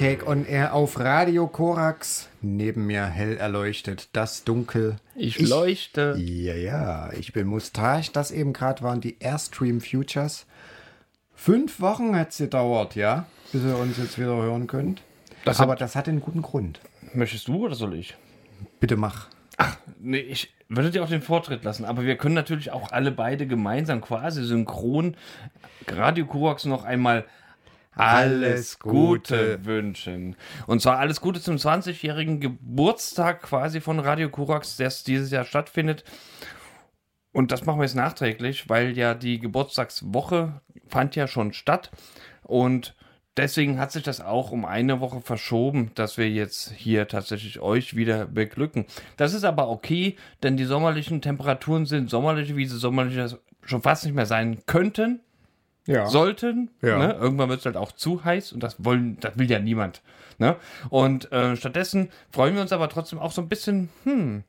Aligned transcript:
Cheesecake 0.00 0.26
on 0.26 0.46
Air 0.46 0.72
auf 0.72 0.98
Radio 0.98 1.46
Korax. 1.46 2.30
Neben 2.40 2.86
mir 2.86 3.04
hell 3.04 3.36
erleuchtet 3.36 4.08
das 4.14 4.44
Dunkel. 4.44 4.96
Ich 5.14 5.38
leuchte. 5.46 6.16
Ja, 6.18 6.54
ja, 6.54 7.12
ich 7.12 7.34
bin 7.34 7.46
Mustache. 7.46 8.10
Das 8.10 8.30
eben 8.30 8.54
gerade 8.54 8.80
waren 8.82 9.02
die 9.02 9.18
Airstream 9.20 9.82
Futures. 9.82 10.46
Fünf 11.34 11.82
Wochen 11.82 12.16
hat 12.16 12.30
es 12.30 12.38
gedauert, 12.38 12.94
ja, 12.96 13.26
bis 13.52 13.62
ihr 13.62 13.76
uns 13.76 13.98
jetzt 13.98 14.18
wieder 14.18 14.36
hören 14.36 14.66
könnt. 14.66 15.02
Das 15.44 15.58
hat- 15.58 15.64
Aber 15.64 15.76
das 15.76 15.94
hat 15.96 16.08
einen 16.08 16.20
guten 16.22 16.40
Grund. 16.40 16.80
Möchtest 17.12 17.48
du 17.48 17.66
oder 17.66 17.74
soll 17.74 17.92
ich? 17.94 18.16
Bitte 18.80 18.96
mach. 18.96 19.28
Nee, 20.00 20.20
ich 20.20 20.50
würde 20.70 20.90
dir 20.90 21.04
auch 21.04 21.10
den 21.10 21.20
Vortritt 21.20 21.62
lassen, 21.62 21.84
aber 21.84 22.04
wir 22.04 22.16
können 22.16 22.34
natürlich 22.34 22.72
auch 22.72 22.90
alle 22.90 23.10
beide 23.10 23.46
gemeinsam 23.46 24.00
quasi 24.00 24.42
synchron 24.44 25.14
Radio 25.88 26.24
Korax 26.24 26.64
noch 26.64 26.84
einmal 26.84 27.26
alles 27.92 28.78
Gute 28.78 29.64
wünschen. 29.64 30.36
Und 30.66 30.80
zwar 30.80 30.98
alles 30.98 31.20
Gute 31.20 31.40
zum 31.40 31.56
20-jährigen 31.56 32.40
Geburtstag 32.40 33.42
quasi 33.42 33.80
von 33.80 33.98
Radio 33.98 34.28
Korax, 34.28 34.76
der 34.76 34.92
dieses 35.06 35.30
Jahr 35.30 35.44
stattfindet. 35.44 36.04
Und 37.32 37.52
das 37.52 37.64
machen 37.64 37.78
wir 37.78 37.84
jetzt 37.84 37.94
nachträglich, 37.94 38.68
weil 38.68 38.96
ja 38.96 39.14
die 39.14 39.38
Geburtstagswoche 39.38 40.60
fand 40.88 41.16
ja 41.16 41.26
schon 41.26 41.52
statt. 41.52 41.90
Und 42.42 42.96
deswegen 43.36 43.78
hat 43.78 43.92
sich 43.92 44.02
das 44.02 44.20
auch 44.20 44.50
um 44.50 44.64
eine 44.64 45.00
Woche 45.00 45.20
verschoben, 45.20 45.92
dass 45.94 46.16
wir 46.16 46.28
jetzt 46.28 46.72
hier 46.72 47.06
tatsächlich 47.06 47.60
euch 47.60 47.94
wieder 47.94 48.26
beglücken. 48.26 48.86
Das 49.16 49.34
ist 49.34 49.44
aber 49.44 49.68
okay, 49.68 50.16
denn 50.42 50.56
die 50.56 50.64
sommerlichen 50.64 51.22
Temperaturen 51.22 51.86
sind 51.86 52.10
sommerliche, 52.10 52.56
wie 52.56 52.66
sie 52.66 52.78
sommerlich 52.78 53.36
schon 53.62 53.82
fast 53.82 54.04
nicht 54.04 54.14
mehr 54.14 54.26
sein 54.26 54.62
könnten 54.66 55.20
Ja. 55.86 56.06
sollten. 56.06 56.70
Ja. 56.82 56.98
Ne? 56.98 57.12
Irgendwann 57.20 57.48
wird 57.48 57.60
es 57.60 57.66
halt 57.66 57.76
auch 57.76 57.92
zu 57.92 58.24
heiß 58.24 58.52
und 58.52 58.62
das 58.62 58.84
wollen, 58.84 59.18
das 59.20 59.38
will 59.38 59.50
ja 59.50 59.58
niemand. 59.58 60.02
Ne? 60.38 60.56
Und 60.88 61.30
äh, 61.32 61.56
stattdessen 61.56 62.10
freuen 62.30 62.54
wir 62.54 62.62
uns 62.62 62.72
aber 62.72 62.88
trotzdem 62.88 63.18
auch 63.18 63.32
so 63.32 63.42
ein 63.42 63.48
bisschen, 63.48 63.88
hm. 64.04 64.44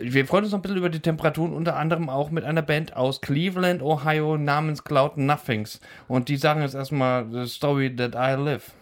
Wir 0.00 0.26
freuen 0.26 0.44
uns 0.44 0.52
noch 0.52 0.60
ein 0.60 0.62
bisschen 0.62 0.78
über 0.78 0.88
die 0.88 1.00
Temperaturen, 1.00 1.52
unter 1.52 1.76
anderem 1.76 2.08
auch 2.08 2.30
mit 2.30 2.44
einer 2.44 2.62
Band 2.62 2.96
aus 2.96 3.20
Cleveland, 3.20 3.82
Ohio, 3.82 4.38
namens 4.38 4.84
Cloud 4.84 5.18
Nothings. 5.18 5.80
Und 6.08 6.30
die 6.30 6.36
sagen 6.36 6.62
jetzt 6.62 6.74
erstmal 6.74 7.26
The 7.30 7.46
Story 7.46 7.94
That 7.94 8.14
I 8.14 8.40
Live. 8.42 8.72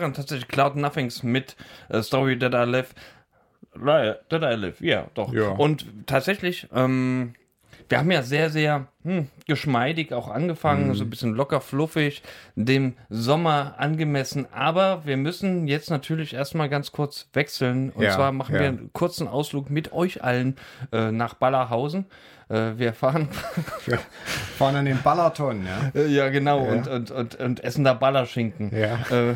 Waren 0.00 0.14
tatsächlich 0.14 0.48
Cloud 0.48 0.76
Nothings 0.76 1.22
mit 1.22 1.56
äh, 1.88 2.02
Story 2.02 2.38
That 2.38 2.54
I 2.54 2.68
Live. 2.70 2.94
Li- 3.74 4.14
That 4.28 4.42
I 4.42 4.54
Live, 4.56 4.80
ja, 4.80 5.06
doch. 5.14 5.32
Ja. 5.32 5.48
Und 5.50 5.86
tatsächlich, 6.06 6.66
ähm, 6.74 7.34
wir 7.88 7.98
haben 7.98 8.10
ja 8.10 8.22
sehr, 8.22 8.50
sehr 8.50 8.88
hm, 9.04 9.28
geschmeidig 9.46 10.12
auch 10.12 10.28
angefangen, 10.28 10.94
so 10.94 11.04
ein 11.04 11.10
bisschen 11.10 11.34
locker 11.34 11.60
fluffig, 11.60 12.22
dem 12.56 12.94
Sommer 13.10 13.74
angemessen. 13.78 14.46
Aber 14.52 15.02
wir 15.04 15.16
müssen 15.16 15.68
jetzt 15.68 15.90
natürlich 15.90 16.34
erstmal 16.34 16.68
ganz 16.68 16.90
kurz 16.90 17.28
wechseln. 17.32 17.90
Und 17.90 18.02
Ja, 18.02 18.10
zwar 18.12 18.32
machen 18.32 18.54
ja. 18.56 18.60
wir 18.62 18.68
einen 18.68 18.92
kurzen 18.92 19.28
Ausflug 19.28 19.70
mit 19.70 19.92
euch 19.92 20.24
allen 20.24 20.56
äh, 20.90 21.12
nach 21.12 21.34
Ballerhausen. 21.34 22.06
Äh, 22.48 22.72
wir 22.76 22.92
fahren 22.92 23.28
Wir 23.86 23.98
fahren 24.56 24.76
an 24.76 24.84
den 24.84 25.02
Ballerton, 25.02 25.66
ja. 25.66 25.90
Äh, 26.00 26.06
Ja, 26.06 26.28
genau, 26.28 26.60
Und, 26.60 26.86
und, 26.88 27.10
und, 27.10 27.34
und 27.36 27.64
essen 27.64 27.84
da 27.84 27.94
Ballerschinken. 27.94 28.70
Ja. 28.76 29.00
Äh, 29.10 29.34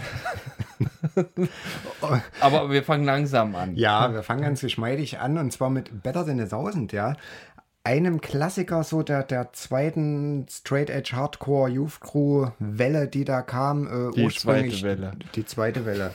aber 2.41 2.71
wir 2.71 2.83
fangen 2.83 3.05
langsam 3.05 3.55
an. 3.55 3.75
Ja, 3.75 4.13
wir 4.13 4.23
fangen 4.23 4.43
ganz 4.43 4.61
geschmeidig 4.61 5.19
an 5.19 5.39
und 5.39 5.53
zwar 5.53 5.71
mit 5.71 6.03
Better 6.03 6.25
Than 6.25 6.41
a 6.41 6.47
Thousand, 6.47 6.93
ja. 6.93 7.15
Einem 7.83 8.21
Klassiker 8.21 8.85
so 8.85 9.03
der, 9.03 9.23
der 9.23 9.53
zweiten 9.53 10.47
Straight 10.51 10.91
Edge 10.91 11.13
Hardcore 11.17 11.71
Youth 11.71 12.01
Crew 12.01 12.49
Welle, 12.59 13.09
die 13.09 13.25
da 13.25 13.41
kam. 13.43 13.87
Äh, 13.87 14.15
Die 14.15 14.25
ursprünglich, 14.25 14.81
zweite 14.81 15.01
Welle. 15.01 15.13
Die 15.35 15.45
zweite 15.47 15.87
Welle. 15.87 16.15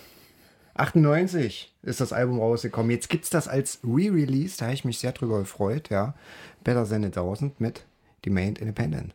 98 0.76 1.74
ist 1.84 2.02
das 2.02 2.12
Album 2.14 2.40
rausgekommen. 2.40 2.92
Jetzt 2.92 3.10
gibt's 3.10 3.30
das 3.30 3.48
als 3.48 3.80
Re-Release, 3.84 4.58
da 4.58 4.66
habe 4.66 4.74
ich 4.74 4.86
mich 4.86 5.00
sehr 5.00 5.14
drüber 5.14 5.40
gefreut, 5.40 5.90
ja. 5.90 6.14
Better 6.66 6.84
Than 6.84 7.06
a 7.06 7.10
Thousand 7.12 7.62
mit 7.62 7.86
Demand 8.26 8.58
Independent. 8.58 9.14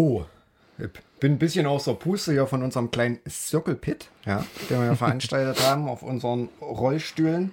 Ho. 0.00 0.24
Ich 0.78 0.88
bin 1.20 1.32
ein 1.32 1.38
bisschen 1.38 1.66
außer 1.66 1.92
Puste 1.92 2.32
hier 2.32 2.46
von 2.46 2.62
unserem 2.62 2.90
kleinen 2.90 3.18
Circle 3.28 3.74
Pit, 3.74 4.08
ja, 4.24 4.46
den 4.70 4.78
wir 4.78 4.86
ja 4.86 4.94
veranstaltet 4.94 5.62
haben 5.68 5.90
auf 5.90 6.02
unseren 6.02 6.48
Rollstühlen. 6.62 7.52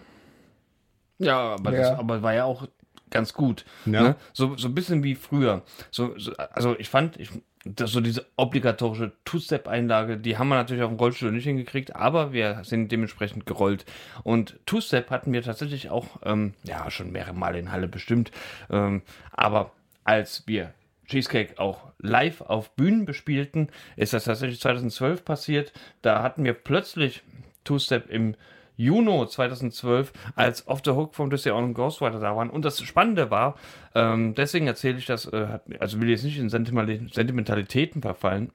Ja, 1.18 1.56
aber, 1.56 1.74
Ja. 1.74 1.90
Das, 1.90 2.00
aber 2.00 2.22
war 2.22 2.34
ja 2.34 2.46
auch 2.46 2.70
ganz 3.10 3.34
gut. 3.34 3.66
Ja. 3.86 4.02
Ne? 4.02 4.16
So, 4.32 4.56
so 4.56 4.70
ein 4.70 4.76
bisschen 4.76 5.04
wie 5.04 5.16
früher. 5.16 5.64
So, 5.92 6.18
so, 6.18 6.32
also 6.38 6.80
ich 6.80 6.88
fand, 6.88 7.18
ich, 7.20 7.32
das, 7.66 7.92
so 7.92 8.00
diese 8.00 8.26
obligatorische 8.38 9.12
Two-Step-Einlage, 9.26 10.16
die 10.18 10.38
haben 10.38 10.48
wir 10.48 10.56
natürlich 10.56 10.84
auf 10.84 10.90
dem 10.90 11.00
Rollstuhl 11.00 11.34
nicht 11.34 11.44
hingekriegt, 11.44 11.98
aber 11.98 12.32
wir 12.32 12.62
sind 12.64 12.94
dementsprechend 12.94 13.46
gerollt. 13.46 13.86
Und 14.24 14.58
Two-Step 14.66 15.10
hatten 15.10 15.34
wir 15.34 15.42
tatsächlich 15.44 15.90
auch, 15.90 16.22
ähm, 16.24 16.54
ja, 16.64 16.90
schon 16.92 17.12
mehrere 17.12 17.34
Male 17.34 17.60
in 17.60 17.74
Halle 17.74 17.90
bestimmt. 17.90 18.32
Ähm, 18.70 19.02
aber 19.34 19.72
als 20.06 20.48
wir 20.48 20.74
Cheesecake 21.08 21.60
auch 21.60 21.92
live 22.00 22.42
auf 22.42 22.72
Bühnen 22.76 23.06
bespielten, 23.06 23.70
ist 23.96 24.14
das 24.14 24.26
tatsächlich 24.26 24.60
2012 24.60 25.26
passiert. 25.26 25.74
Da 26.02 26.22
hatten 26.22 26.44
wir 26.44 26.54
plötzlich 26.54 27.24
Two-Step 27.64 28.10
im 28.10 28.36
Juni 28.78 29.28
2012, 29.28 30.14
als 30.36 30.68
Off 30.68 30.82
the 30.86 30.92
Hook 30.92 31.16
vom 31.16 31.32
Disney 31.32 31.52
On 31.52 31.74
Ghostwriter 31.74 32.20
da 32.20 32.36
waren. 32.36 32.50
Und 32.52 32.64
das 32.64 32.80
Spannende 32.82 33.32
war, 33.32 33.56
ähm, 33.96 34.36
deswegen 34.36 34.68
erzähle 34.68 35.00
ich 35.00 35.08
das, 35.08 35.26
äh, 35.26 35.60
also 35.80 36.00
will 36.00 36.10
jetzt 36.10 36.24
nicht 36.24 36.38
in 36.38 36.50
Sentimentali- 36.50 37.12
Sentimentalitäten 37.12 38.04
verfallen. 38.04 38.52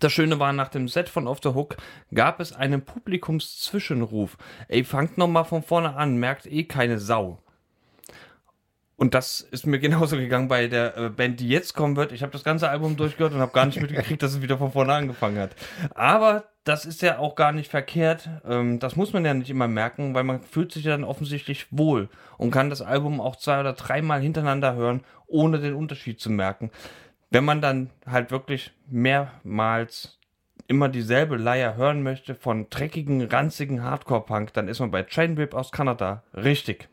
Das 0.00 0.12
Schöne 0.12 0.38
war, 0.38 0.52
nach 0.52 0.68
dem 0.68 0.86
Set 0.86 1.08
von 1.08 1.26
Off 1.26 1.40
the 1.42 1.48
Hook 1.48 1.76
gab 2.14 2.40
es 2.40 2.52
einen 2.52 2.82
Publikumszwischenruf. 2.82 4.36
Ey, 4.68 4.84
fangt 4.84 5.18
noch 5.18 5.28
mal 5.28 5.44
von 5.44 5.62
vorne 5.62 5.96
an, 5.96 6.18
merkt 6.18 6.46
eh 6.46 6.64
keine 6.64 6.98
Sau. 6.98 7.38
Und 8.96 9.14
das 9.14 9.40
ist 9.40 9.66
mir 9.66 9.78
genauso 9.80 10.16
gegangen 10.16 10.48
bei 10.48 10.68
der 10.68 10.96
äh, 10.96 11.08
Band, 11.10 11.40
die 11.40 11.48
jetzt 11.48 11.74
kommen 11.74 11.96
wird. 11.96 12.12
Ich 12.12 12.22
habe 12.22 12.32
das 12.32 12.44
ganze 12.44 12.68
Album 12.68 12.96
durchgehört 12.96 13.34
und 13.34 13.40
habe 13.40 13.52
gar 13.52 13.66
nicht 13.66 13.80
mitgekriegt, 13.80 14.22
dass 14.22 14.32
es 14.32 14.42
wieder 14.42 14.58
von 14.58 14.72
vorne 14.72 14.94
angefangen 14.94 15.38
hat. 15.38 15.54
Aber 15.94 16.44
das 16.64 16.84
ist 16.84 17.00
ja 17.02 17.18
auch 17.18 17.36
gar 17.36 17.52
nicht 17.52 17.70
verkehrt. 17.70 18.28
Ähm, 18.44 18.78
das 18.80 18.96
muss 18.96 19.12
man 19.12 19.24
ja 19.24 19.34
nicht 19.34 19.50
immer 19.50 19.68
merken, 19.68 20.14
weil 20.14 20.24
man 20.24 20.40
fühlt 20.40 20.72
sich 20.72 20.84
ja 20.84 20.92
dann 20.92 21.04
offensichtlich 21.04 21.66
wohl 21.70 22.08
und 22.38 22.50
kann 22.50 22.70
das 22.70 22.82
Album 22.82 23.20
auch 23.20 23.36
zwei 23.36 23.60
oder 23.60 23.74
dreimal 23.74 24.20
hintereinander 24.20 24.74
hören, 24.74 25.04
ohne 25.26 25.58
den 25.58 25.74
Unterschied 25.74 26.20
zu 26.20 26.30
merken. 26.30 26.70
Wenn 27.30 27.44
man 27.44 27.60
dann 27.60 27.90
halt 28.06 28.30
wirklich 28.30 28.72
mehrmals 28.88 30.18
immer 30.68 30.88
dieselbe 30.88 31.36
Leier 31.36 31.76
hören 31.76 32.02
möchte 32.02 32.34
von 32.34 32.68
dreckigen, 32.70 33.22
ranzigen 33.22 33.82
Hardcore-Punk, 33.82 34.52
dann 34.52 34.68
ist 34.68 34.80
man 34.80 34.90
bei 34.90 35.04
Chain 35.04 35.36
Whip 35.36 35.54
aus 35.54 35.70
Kanada 35.70 36.24
richtig. 36.34 36.88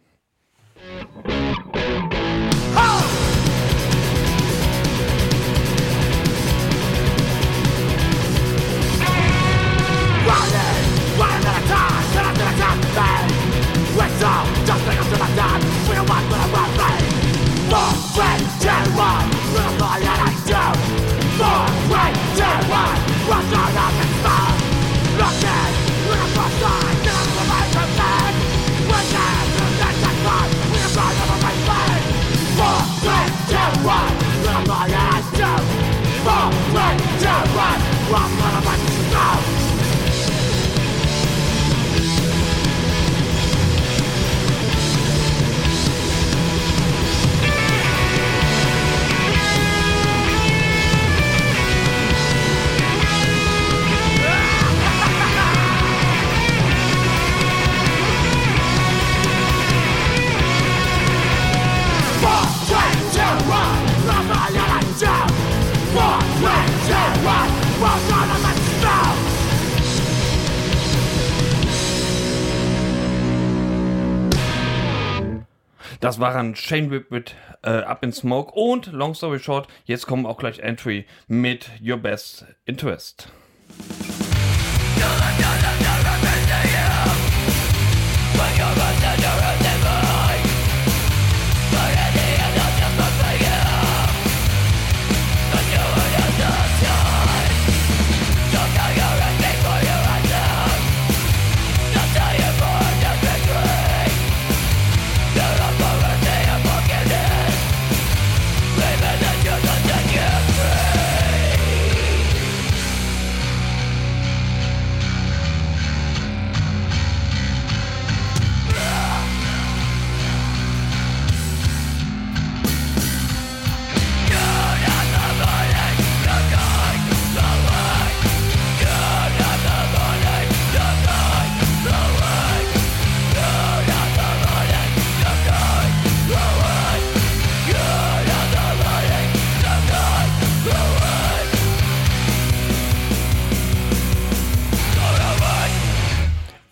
Just 14.66 14.86
because 14.86 15.12
of 15.12 15.20
my 15.20 15.30
time, 15.36 15.62
we 15.90 15.96
don't 15.96 16.10
want 16.10 16.26
what 16.30 16.40
I 16.40 16.48
want, 16.54 16.72
right? 16.78 17.04
More 17.70 17.94
friends, 18.14 18.64
terror! 18.64 19.33
Waren 76.24 76.56
Shane 76.56 76.90
Whip 76.90 77.12
mit 77.12 77.36
äh, 77.64 77.70
Up 77.70 78.02
in 78.02 78.14
Smoke 78.14 78.54
und 78.54 78.94
Long 78.94 79.14
Story 79.14 79.40
Short, 79.40 79.68
jetzt 79.84 80.08
kommen 80.08 80.26
auch 80.26 80.38
gleich 80.38 80.60
Entry 80.60 81.06
mit 81.28 81.70
Your 81.86 81.98
Best 81.98 82.46
Interest. 82.64 83.28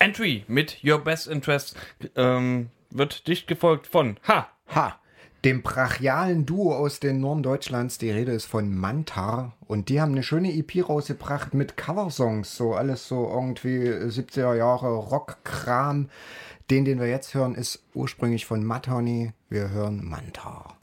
Entry 0.01 0.45
mit 0.47 0.83
Your 0.83 0.97
Best 0.97 1.27
Interest 1.27 1.75
ähm, 2.15 2.71
wird 2.89 3.27
dicht 3.27 3.45
gefolgt 3.45 3.85
von 3.85 4.17
Ha. 4.27 4.47
Ha! 4.73 4.99
Dem 5.45 5.61
brachialen 5.61 6.47
Duo 6.47 6.75
aus 6.75 6.99
den 6.99 7.19
Norden 7.19 7.43
Deutschlands, 7.43 7.99
die 7.99 8.09
Rede 8.09 8.31
ist 8.31 8.45
von 8.45 8.75
Mantar. 8.75 9.55
Und 9.67 9.89
die 9.89 10.01
haben 10.01 10.13
eine 10.13 10.23
schöne 10.23 10.51
EP 10.53 10.89
rausgebracht 10.89 11.53
mit 11.53 11.77
Coversongs. 11.77 12.57
So 12.57 12.73
alles 12.73 13.07
so 13.07 13.29
irgendwie 13.29 13.89
70er 13.89 14.55
Jahre 14.55 14.91
Rockkram. 14.91 16.09
Den, 16.71 16.83
den 16.83 16.99
wir 16.99 17.07
jetzt 17.07 17.35
hören, 17.35 17.53
ist 17.53 17.83
ursprünglich 17.93 18.47
von 18.47 18.63
Matoni. 18.63 19.33
Wir 19.49 19.69
hören 19.69 20.03
Mantar. 20.03 20.80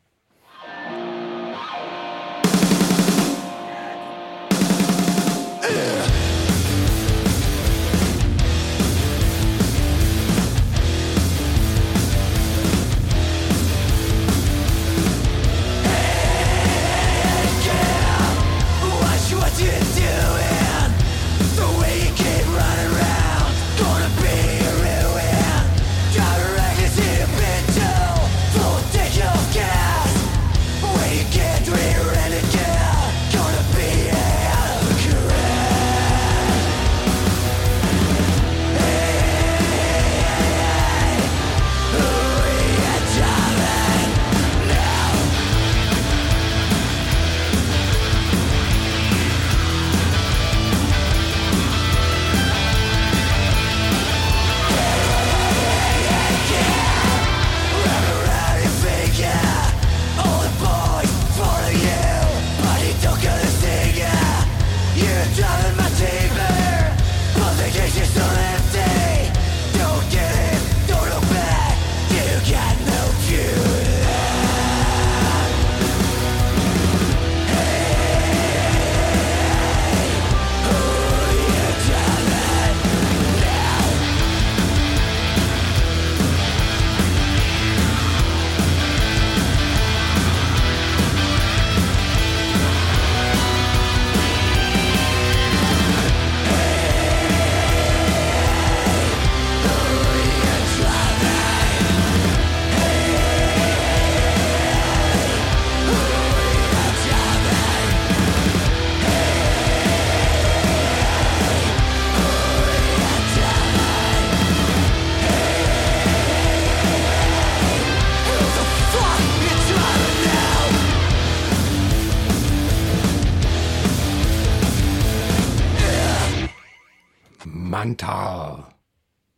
Mantar. 127.89 128.75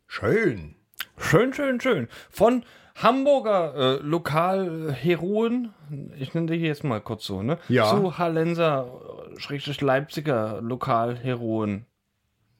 Schön. 0.07 0.75
Schön, 1.17 1.53
schön, 1.53 1.79
schön. 1.79 2.09
Von 2.29 2.65
Hamburger 2.95 3.75
äh, 3.75 3.95
Lokalheroen, 4.03 5.73
ich 6.19 6.33
nenne 6.33 6.47
die 6.51 6.57
hier 6.57 6.67
jetzt 6.67 6.83
mal 6.83 6.99
kurz 6.99 7.25
so, 7.25 7.41
ne? 7.41 7.57
Ja. 7.69 7.85
Zu 7.89 8.17
Hallenser, 8.17 8.87
äh, 9.33 9.39
Schrägstrich 9.39 9.79
Leipziger 9.79 10.59
Lokalheroen. 10.61 11.85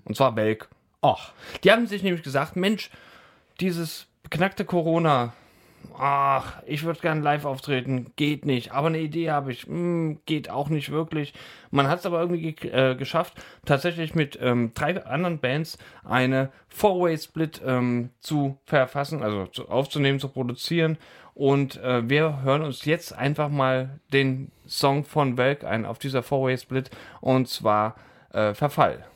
Und 0.05 0.15
zwar 0.15 0.31
Belg. 0.31 0.69
Ach, 1.01 1.33
Die 1.65 1.71
haben 1.73 1.87
sich 1.87 2.03
nämlich 2.03 2.23
gesagt, 2.23 2.55
Mensch, 2.55 2.89
dieses 3.59 4.07
beknackte 4.23 4.63
Corona, 4.63 5.33
ach, 5.97 6.61
ich 6.65 6.83
würde 6.83 6.99
gern 6.99 7.21
live 7.21 7.45
auftreten, 7.45 8.11
geht 8.15 8.45
nicht. 8.45 8.71
Aber 8.71 8.87
eine 8.87 8.99
Idee 8.99 9.31
habe 9.31 9.51
ich, 9.51 9.63
hm, 9.63 10.19
geht 10.25 10.49
auch 10.49 10.69
nicht 10.69 10.91
wirklich. 10.91 11.33
Man 11.69 11.87
hat 11.87 11.99
es 11.99 12.05
aber 12.05 12.19
irgendwie 12.19 12.53
ge 12.53 12.71
äh, 12.71 12.95
geschafft, 12.95 13.33
tatsächlich 13.65 14.15
mit 14.15 14.37
ähm, 14.41 14.71
drei 14.73 15.03
anderen 15.05 15.39
Bands 15.39 15.77
eine 16.03 16.51
Four-Way-Split 16.69 17.61
ähm, 17.65 18.09
zu 18.19 18.57
verfassen, 18.65 19.23
also 19.23 19.45
zu, 19.47 19.69
aufzunehmen, 19.69 20.19
zu 20.19 20.29
produzieren. 20.29 20.97
Und 21.33 21.81
äh, 21.81 22.09
wir 22.09 22.41
hören 22.43 22.63
uns 22.63 22.85
jetzt 22.85 23.17
einfach 23.17 23.49
mal 23.49 23.99
den 24.11 24.51
Song 24.67 25.05
von 25.05 25.37
Welk 25.37 25.63
ein 25.63 25.85
auf 25.85 25.99
dieser 25.99 26.23
Four-Way-Split 26.23 26.89
und 27.21 27.47
zwar 27.47 27.95
äh, 28.31 28.53
Verfall. 28.53 28.55
Verfall 28.55 29.10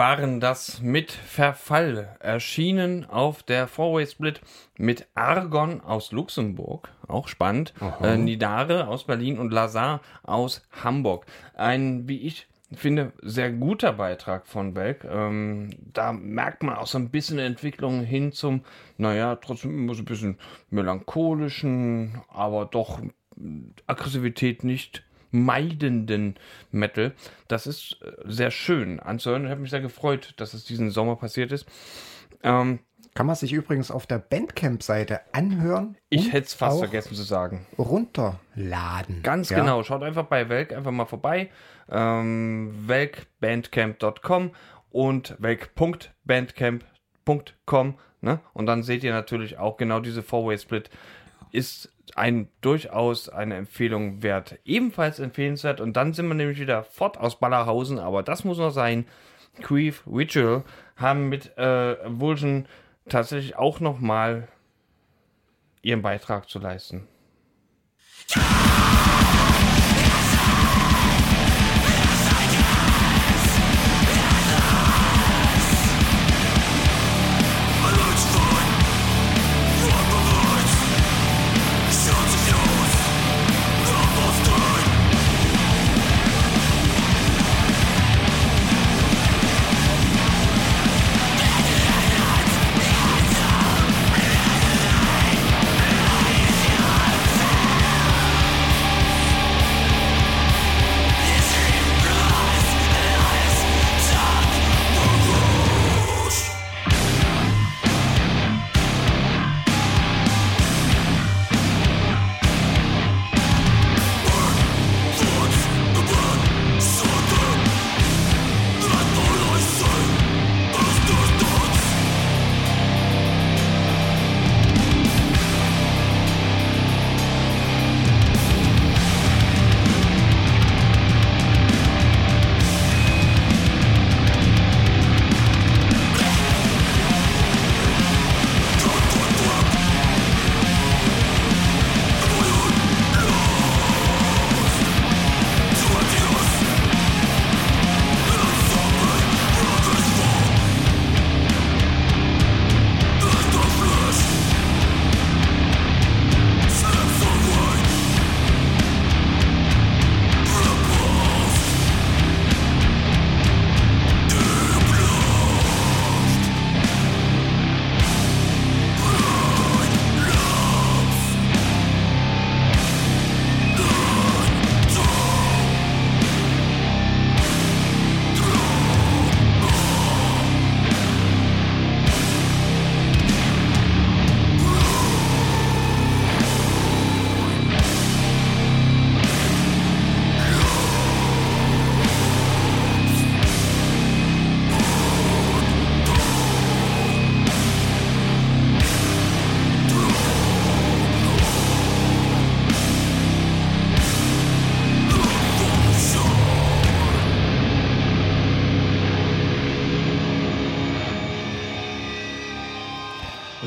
waren 0.00 0.40
das 0.40 0.80
mit 0.80 1.12
Verfall, 1.12 2.16
erschienen 2.20 3.04
auf 3.04 3.42
der 3.42 3.68
Four-Way 3.68 4.06
Split 4.06 4.40
mit 4.78 5.06
Argon 5.14 5.82
aus 5.82 6.10
Luxemburg, 6.10 6.88
auch 7.06 7.28
spannend, 7.28 7.74
äh, 8.02 8.16
Nidare 8.16 8.88
aus 8.88 9.04
Berlin 9.04 9.38
und 9.38 9.52
Lazar 9.52 10.00
aus 10.22 10.66
Hamburg. 10.82 11.26
Ein, 11.52 12.08
wie 12.08 12.16
ich 12.22 12.48
finde, 12.72 13.12
sehr 13.20 13.52
guter 13.52 13.92
Beitrag 13.92 14.46
von 14.46 14.74
Welk. 14.74 15.04
Ähm, 15.04 15.68
da 15.92 16.14
merkt 16.14 16.62
man 16.62 16.76
auch 16.76 16.86
so 16.86 16.96
ein 16.96 17.10
bisschen 17.10 17.38
Entwicklung 17.38 18.02
hin 18.02 18.32
zum, 18.32 18.62
naja, 18.96 19.36
trotzdem 19.36 19.76
immer 19.76 19.92
so 19.92 20.00
ein 20.00 20.06
bisschen 20.06 20.38
melancholischen, 20.70 22.22
aber 22.28 22.64
doch 22.64 23.02
Aggressivität 23.86 24.64
nicht 24.64 25.04
meidenden 25.30 26.36
Metal. 26.70 27.12
Das 27.48 27.66
ist 27.66 27.98
äh, 28.02 28.12
sehr 28.26 28.50
schön 28.50 29.00
anzuhören. 29.00 29.44
Ich 29.44 29.50
habe 29.50 29.60
mich 29.60 29.70
sehr 29.70 29.80
gefreut, 29.80 30.34
dass 30.36 30.54
es 30.54 30.64
diesen 30.64 30.90
Sommer 30.90 31.16
passiert 31.16 31.52
ist. 31.52 31.66
Ähm, 32.42 32.80
Kann 33.14 33.26
man 33.26 33.36
sich 33.36 33.52
übrigens 33.52 33.90
auf 33.90 34.06
der 34.06 34.18
Bandcamp-Seite 34.18 35.20
anhören. 35.32 35.96
ich 36.08 36.32
hätte 36.32 36.46
es 36.46 36.54
fast 36.54 36.78
vergessen 36.78 37.14
zu 37.14 37.22
sagen. 37.22 37.66
Runterladen. 37.78 39.22
Ganz 39.22 39.50
Ja. 39.50 39.58
genau. 39.60 39.82
Schaut 39.82 40.02
einfach 40.02 40.26
bei 40.26 40.48
Welk 40.48 40.72
einfach 40.72 40.92
mal 40.92 41.06
vorbei. 41.06 41.50
Ähm, 41.90 42.72
welkbandcamp.com 42.86 44.52
und 44.90 45.36
welk.bandcamp.com. 45.38 47.94
Ne? 48.22 48.40
Und 48.52 48.66
dann 48.66 48.82
seht 48.82 49.02
ihr 49.02 49.12
natürlich 49.12 49.58
auch 49.58 49.76
genau 49.76 50.00
diese 50.00 50.22
Four-Way-Split 50.22 50.90
ist 51.52 51.92
ein 52.14 52.48
durchaus 52.60 53.28
eine 53.28 53.56
Empfehlung 53.56 54.22
wert. 54.22 54.58
Ebenfalls 54.64 55.18
empfehlenswert. 55.18 55.80
Und 55.80 55.94
dann 55.94 56.12
sind 56.12 56.28
wir 56.28 56.34
nämlich 56.34 56.58
wieder 56.58 56.84
fort 56.84 57.18
aus 57.18 57.38
Ballerhausen, 57.38 57.98
aber 57.98 58.22
das 58.22 58.44
muss 58.44 58.58
noch 58.58 58.70
sein. 58.70 59.06
Queef 59.62 60.04
Ritual 60.06 60.64
haben 60.96 61.28
mit 61.28 61.56
äh, 61.58 61.96
Vulsion 62.06 62.66
tatsächlich 63.08 63.56
auch 63.56 63.80
noch 63.80 63.98
mal 63.98 64.48
ihren 65.82 66.02
Beitrag 66.02 66.48
zu 66.48 66.58
leisten. 66.58 67.06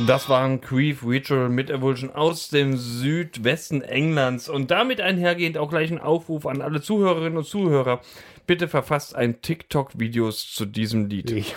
Das 0.07 0.27
waren 0.27 0.59
Queef 0.61 1.05
Ritual 1.05 1.49
mit 1.49 1.69
Evolution 1.69 2.11
aus 2.11 2.49
dem 2.49 2.77
Südwesten 2.77 3.81
Englands. 3.81 4.49
Und 4.49 4.71
damit 4.71 4.99
einhergehend 5.01 5.57
auch 5.57 5.69
gleich 5.69 5.91
ein 5.91 5.99
Aufruf 5.99 6.45
an 6.45 6.61
alle 6.61 6.81
Zuhörerinnen 6.81 7.37
und 7.37 7.45
Zuhörer. 7.45 8.01
Bitte 8.47 8.67
verfasst 8.67 9.15
ein 9.15 9.41
TikTok-Videos 9.41 10.51
zu 10.53 10.65
diesem 10.65 11.07
Lied. 11.07 11.31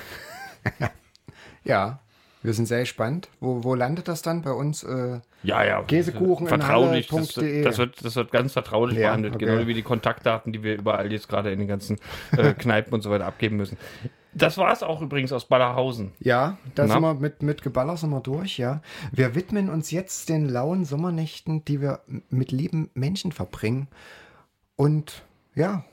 Ja, 1.64 1.98
wir 2.44 2.52
sind 2.52 2.66
sehr 2.66 2.80
gespannt. 2.80 3.28
Wo, 3.40 3.64
wo 3.64 3.74
landet 3.74 4.06
das 4.06 4.22
dann 4.22 4.42
bei 4.42 4.52
uns? 4.52 4.84
Äh, 4.84 5.18
Ja, 5.42 5.64
ja. 5.64 5.82
Käsekuchen 5.82 6.46
vertraulich. 6.46 7.08
Das, 7.08 7.34
das, 7.34 7.78
wird, 7.78 8.04
das 8.04 8.14
wird 8.14 8.30
ganz 8.30 8.52
vertraulich 8.52 8.96
Ja, 8.98 9.08
behandelt. 9.08 9.34
okay. 9.34 9.46
Genau 9.46 9.66
wie 9.66 9.74
die 9.74 9.82
Kontaktdaten, 9.82 10.52
die 10.52 10.62
wir 10.62 10.76
überall 10.78 11.10
jetzt 11.10 11.28
gerade 11.28 11.50
in 11.50 11.58
den 11.58 11.66
ganzen 11.66 11.98
äh, 12.36 12.52
Kneipen 12.58 12.94
und 12.94 13.00
so 13.02 13.10
weiter 13.10 13.26
abgeben 13.26 13.56
müssen. 13.56 13.76
Das 14.36 14.58
war 14.58 14.70
es 14.72 14.82
auch 14.82 15.00
übrigens 15.00 15.32
aus 15.32 15.46
Ballerhausen. 15.46 16.12
ja, 16.20 16.58
da 16.74 16.86
sind 16.86 17.00
wir 17.00 17.14
mit, 17.14 17.42
mit 17.42 17.62
Geballer 17.62 17.96
sind 17.96 18.10
wir 18.10 18.20
durch, 18.20 18.58
ja. 18.58 18.82
Wir 19.10 19.34
widmen 19.34 19.70
uns 19.70 19.90
jetzt 19.90 20.28
den 20.28 20.46
lauen 20.46 20.84
Sommernächten, 20.84 21.64
die 21.64 21.80
wir 21.80 22.00
mit 22.28 22.52
lieben 22.52 22.90
Menschen 22.94 23.32
verbringen. 23.32 23.88
Und 24.76 25.22
ja, 25.54 25.84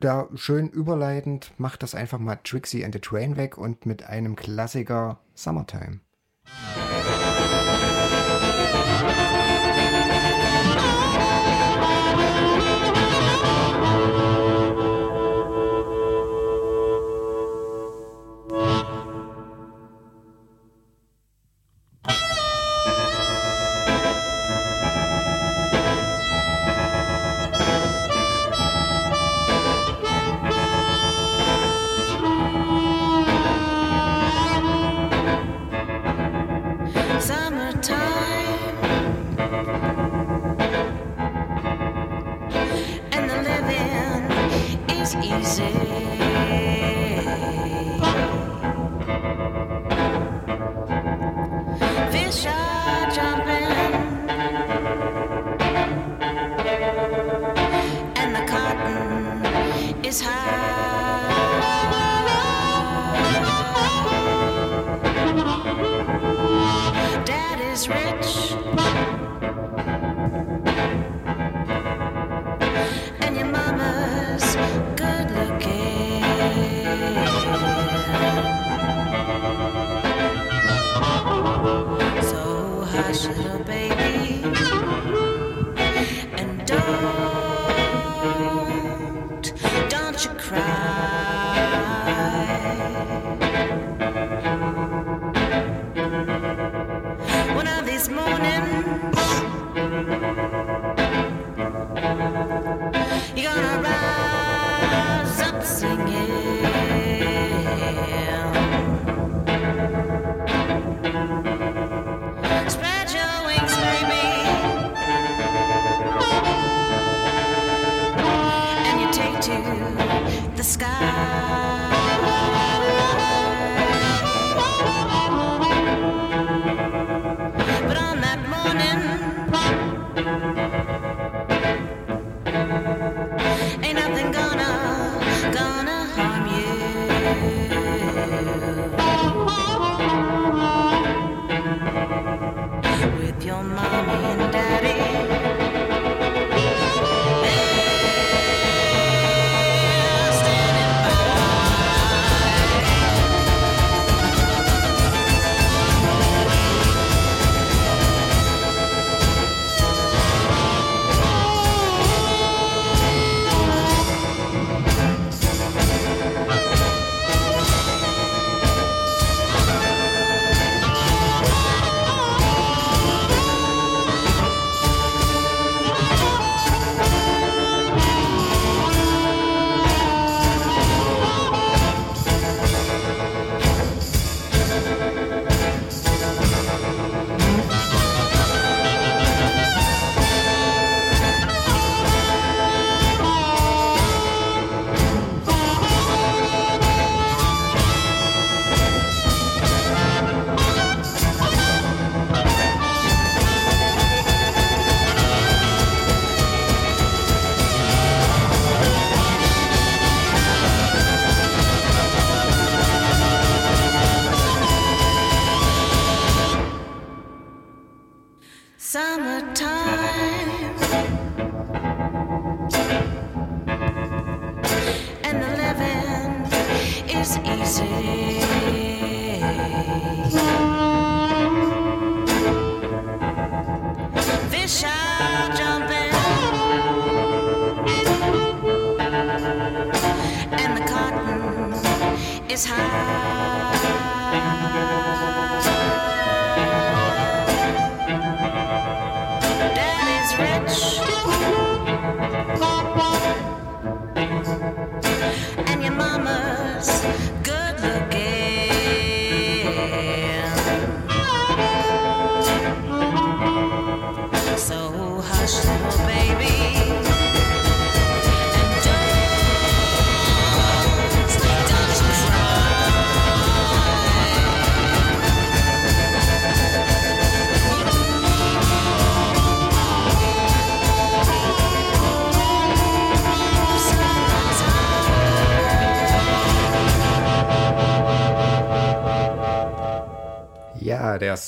da 0.00 0.28
schön 0.34 0.68
überleitend 0.68 1.52
macht 1.58 1.84
das 1.84 1.94
einfach 1.94 2.18
mal 2.18 2.40
Trixie 2.42 2.84
and 2.84 2.92
the 2.92 3.00
Train 3.00 3.36
weg 3.36 3.56
und 3.56 3.86
mit 3.86 4.02
einem 4.02 4.34
Klassiker. 4.34 5.20
Summertime 5.34 6.00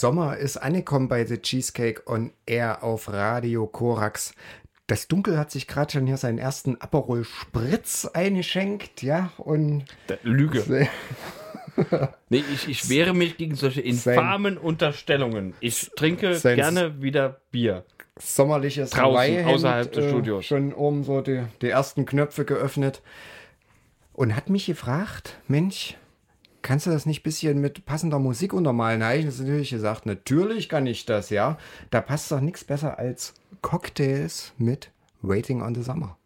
Sommer 0.04 0.36
ist 0.36 0.58
angekommen 0.58 1.08
bei 1.08 1.24
The 1.24 1.38
Cheesecake 1.38 2.02
on 2.04 2.30
Air 2.44 2.84
auf 2.84 3.10
Radio 3.10 3.66
Korax. 3.66 4.34
Das 4.86 5.08
Dunkel 5.08 5.38
hat 5.38 5.50
sich 5.50 5.66
gerade 5.66 5.90
schon 5.90 6.06
hier 6.06 6.18
seinen 6.18 6.36
ersten 6.36 6.78
Aperol 6.78 7.24
Spritz 7.24 8.04
eingeschenkt, 8.04 9.02
ja, 9.02 9.32
und 9.38 9.86
Lüge. 10.22 10.88
Nee, 12.28 12.44
ich, 12.52 12.68
ich 12.68 12.88
wehre 12.90 13.14
mich 13.14 13.38
gegen 13.38 13.54
solche 13.54 13.80
infamen 13.80 14.58
Unterstellungen. 14.58 15.54
Ich 15.60 15.90
trinke 15.96 16.34
Sein- 16.36 16.56
gerne 16.56 17.00
wieder 17.00 17.40
Bier. 17.50 17.86
sommerliches 18.20 18.90
Draußen, 18.90 19.46
außerhalb 19.46 19.90
des 19.90 20.10
Studios. 20.10 20.44
Schon 20.44 20.74
oben 20.74 21.02
so 21.04 21.22
die, 21.22 21.44
die 21.62 21.70
ersten 21.70 22.04
Knöpfe 22.04 22.44
geöffnet 22.44 23.00
und 24.12 24.36
hat 24.36 24.50
mich 24.50 24.66
gefragt, 24.66 25.38
Mensch, 25.48 25.96
kannst 26.64 26.86
du 26.86 26.90
das 26.90 27.06
nicht 27.06 27.20
ein 27.20 27.22
bisschen 27.22 27.60
mit 27.60 27.84
passender 27.84 28.18
Musik 28.18 28.52
untermalen? 28.52 29.00
Da 29.00 29.10
habe 29.10 29.18
ich 29.18 29.38
natürlich 29.38 29.70
gesagt, 29.70 30.06
natürlich 30.06 30.68
kann 30.68 30.86
ich 30.86 31.06
das, 31.06 31.30
ja. 31.30 31.58
Da 31.90 32.00
passt 32.00 32.32
doch 32.32 32.40
nichts 32.40 32.64
besser 32.64 32.98
als 32.98 33.34
Cocktails 33.62 34.52
mit 34.58 34.90
Waiting 35.22 35.62
on 35.62 35.74
the 35.74 35.82
Summer. 35.82 36.16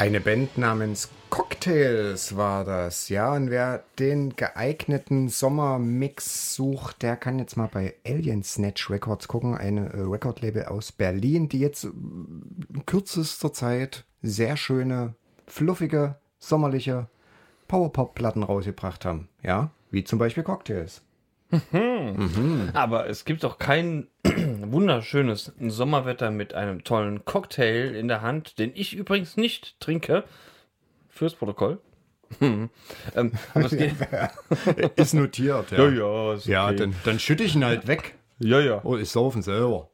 Eine 0.00 0.22
Band 0.22 0.56
namens 0.56 1.10
Cocktails 1.28 2.34
war 2.34 2.64
das, 2.64 3.10
ja. 3.10 3.34
Und 3.34 3.50
wer 3.50 3.84
den 3.98 4.34
geeigneten 4.34 5.28
Sommermix 5.28 6.54
sucht, 6.54 7.02
der 7.02 7.18
kann 7.18 7.38
jetzt 7.38 7.58
mal 7.58 7.68
bei 7.70 7.96
Alien 8.06 8.42
Snatch 8.42 8.88
Records 8.88 9.28
gucken, 9.28 9.54
eine 9.54 9.92
äh, 9.92 10.00
Recordlabel 10.00 10.64
aus 10.64 10.90
Berlin, 10.90 11.50
die 11.50 11.60
jetzt 11.60 11.84
äh, 11.84 11.88
in 11.88 12.86
kürzester 12.86 13.52
Zeit 13.52 14.06
sehr 14.22 14.56
schöne, 14.56 15.16
fluffige, 15.46 16.16
sommerliche 16.38 17.08
Powerpop-Platten 17.68 18.42
rausgebracht 18.42 19.04
haben, 19.04 19.28
ja. 19.42 19.70
Wie 19.90 20.02
zum 20.02 20.18
Beispiel 20.18 20.44
Cocktails. 20.44 21.02
Aber 22.74 23.08
es 23.08 23.24
gibt 23.24 23.44
doch 23.44 23.58
kein 23.58 24.08
wunderschönes 24.24 25.52
Sommerwetter 25.60 26.30
mit 26.30 26.54
einem 26.54 26.84
tollen 26.84 27.24
Cocktail 27.24 27.94
in 27.94 28.08
der 28.08 28.22
Hand, 28.22 28.58
den 28.58 28.72
ich 28.74 28.94
übrigens 28.94 29.36
nicht 29.36 29.78
trinke. 29.80 30.24
Fürs 31.08 31.34
Protokoll. 31.34 31.80
ähm, 32.40 32.70
es 33.54 33.70
geht, 33.76 33.94
Ist 34.96 35.14
notiert, 35.14 35.72
ja, 35.72 35.88
ja, 35.88 36.34
Ja, 36.44 36.66
okay. 36.66 36.76
dann, 36.76 36.94
dann 37.04 37.18
schütte 37.18 37.42
ich 37.42 37.56
ihn 37.56 37.64
halt 37.64 37.86
weg. 37.88 38.14
ja, 38.38 38.60
ja. 38.60 38.80
Oh, 38.84 38.96
ich 38.96 39.10
saufen 39.10 39.42
selber. 39.42 39.90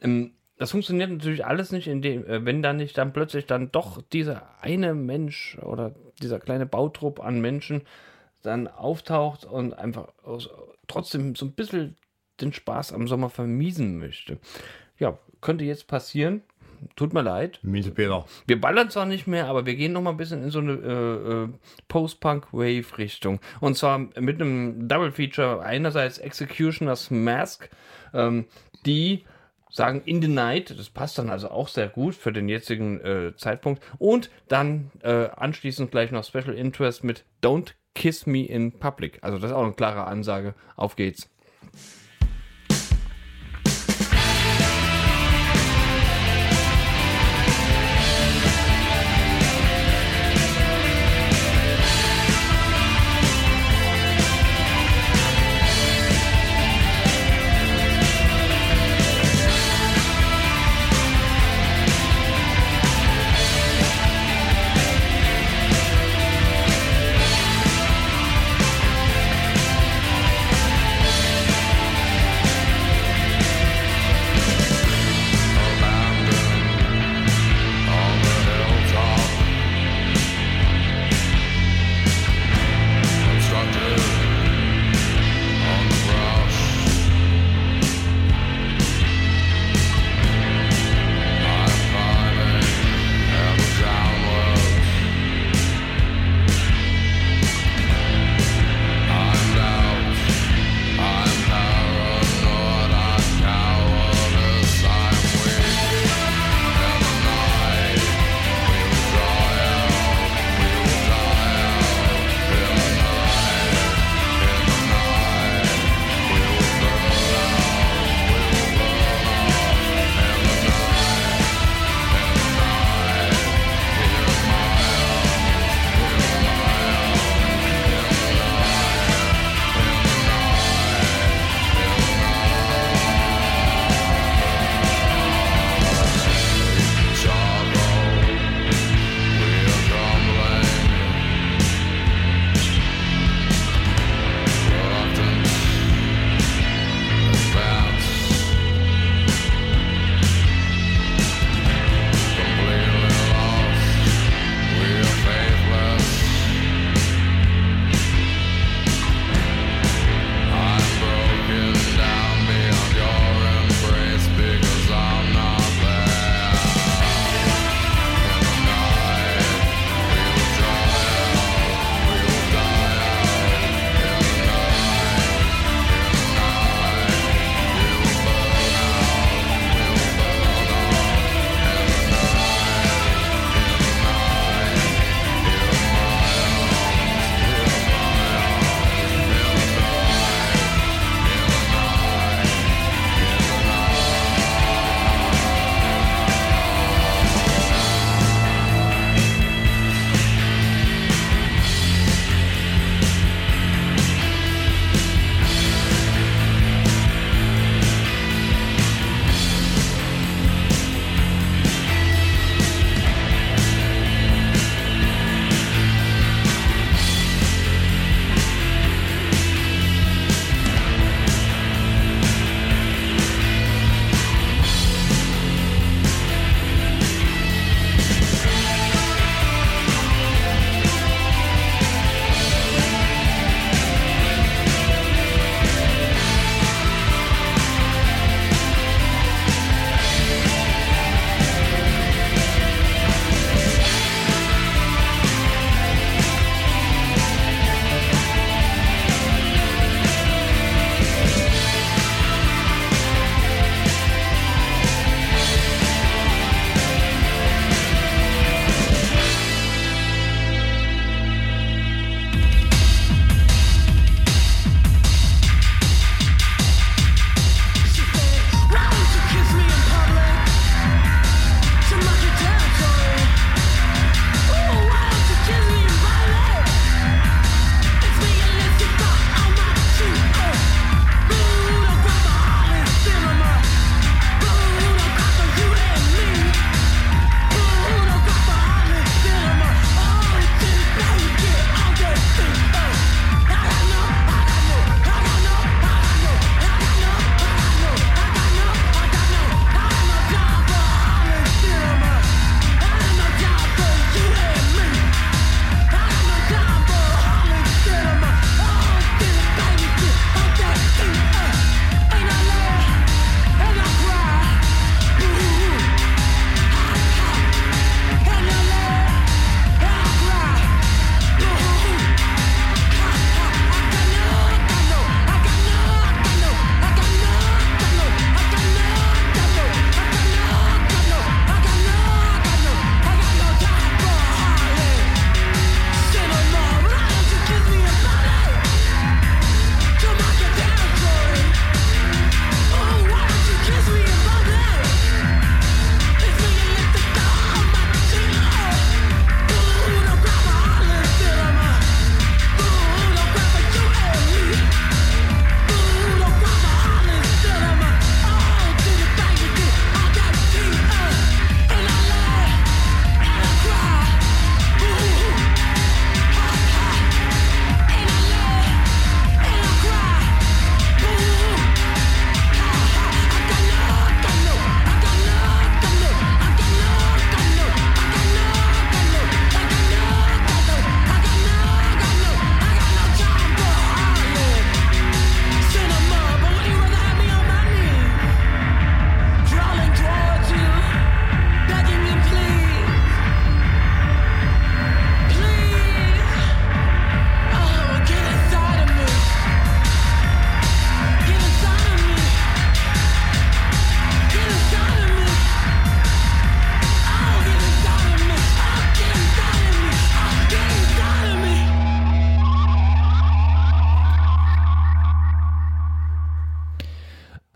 Ähm, 0.00 0.32
das 0.58 0.70
funktioniert 0.70 1.10
natürlich 1.10 1.44
alles 1.44 1.70
nicht, 1.70 1.86
indem, 1.86 2.26
äh, 2.26 2.44
wenn 2.44 2.62
dann 2.62 2.76
nicht 2.76 2.96
dann 2.98 3.12
plötzlich 3.12 3.46
dann 3.46 3.70
doch 3.70 4.02
dieser 4.12 4.48
eine 4.60 4.94
Mensch 4.94 5.58
oder 5.62 5.94
dieser 6.22 6.40
kleine 6.40 6.66
Bautrupp 6.66 7.20
an 7.20 7.40
Menschen 7.40 7.82
dann 8.42 8.68
auftaucht 8.68 9.44
und 9.44 9.72
einfach 9.74 10.08
trotzdem 10.86 11.34
so 11.34 11.46
ein 11.46 11.52
bisschen 11.52 11.96
den 12.40 12.52
Spaß 12.52 12.92
am 12.92 13.08
Sommer 13.08 13.30
vermiesen 13.30 13.98
möchte. 13.98 14.38
Ja, 14.98 15.18
könnte 15.40 15.64
jetzt 15.64 15.86
passieren. 15.86 16.42
Tut 16.94 17.14
mir 17.14 17.22
leid. 17.22 17.58
Miese 17.62 17.90
Peter. 17.90 18.26
Wir 18.46 18.60
ballern 18.60 18.90
zwar 18.90 19.06
nicht 19.06 19.26
mehr, 19.26 19.46
aber 19.46 19.64
wir 19.64 19.76
gehen 19.76 19.92
noch 19.92 20.02
mal 20.02 20.10
ein 20.10 20.16
bisschen 20.18 20.42
in 20.42 20.50
so 20.50 20.58
eine 20.58 20.72
äh, 20.72 21.44
äh, 21.44 21.48
Post-Punk-Wave-Richtung. 21.88 23.40
Und 23.60 23.76
zwar 23.76 23.98
mit 23.98 24.40
einem 24.40 24.86
Double-Feature. 24.86 25.62
Einerseits 25.62 26.18
Executioner's 26.18 27.10
Mask, 27.10 27.70
ähm, 28.12 28.46
die 28.84 29.24
sagen 29.70 30.02
In 30.04 30.22
the 30.22 30.28
Night, 30.28 30.78
das 30.78 30.90
passt 30.90 31.18
dann 31.18 31.30
also 31.30 31.50
auch 31.50 31.68
sehr 31.68 31.88
gut 31.88 32.14
für 32.14 32.32
den 32.32 32.48
jetzigen 32.48 33.00
äh, 33.00 33.34
Zeitpunkt. 33.36 33.82
Und 33.98 34.30
dann 34.48 34.90
äh, 35.02 35.28
anschließend 35.28 35.90
gleich 35.90 36.10
noch 36.10 36.24
Special 36.24 36.54
Interest 36.54 37.04
mit 37.04 37.24
Don't 37.42 37.72
Kiss 37.96 38.26
Me 38.26 38.44
in 38.44 38.70
Public. 38.70 39.18
Also 39.22 39.38
das 39.38 39.50
ist 39.50 39.56
auch 39.56 39.64
eine 39.64 39.72
klare 39.72 40.04
Ansage. 40.04 40.54
Auf 40.76 40.94
geht's. 40.94 41.28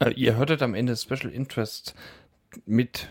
Äh, 0.00 0.10
ihr 0.14 0.36
hörtet 0.36 0.62
am 0.62 0.74
Ende 0.74 0.96
Special 0.96 1.30
Interest 1.32 1.94
mit, 2.66 3.10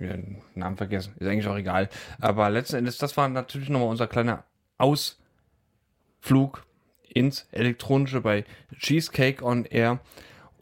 ja, 0.00 0.16
Namen 0.54 0.76
vergessen, 0.76 1.14
ist 1.18 1.26
eigentlich 1.28 1.46
auch 1.46 1.56
egal. 1.56 1.88
Aber 2.20 2.50
letzten 2.50 2.76
Endes, 2.76 2.98
das 2.98 3.16
war 3.16 3.28
natürlich 3.28 3.68
nochmal 3.68 3.88
unser 3.88 4.06
kleiner 4.08 4.44
Ausflug 4.78 6.66
ins 7.08 7.46
Elektronische 7.52 8.20
bei 8.20 8.44
Cheesecake 8.78 9.44
on 9.44 9.64
Air. 9.66 10.00